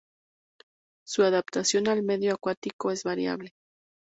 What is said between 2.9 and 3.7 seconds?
variable.